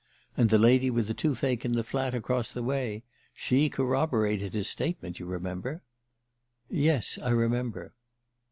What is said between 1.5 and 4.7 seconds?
in the flat across the way: she corroborated his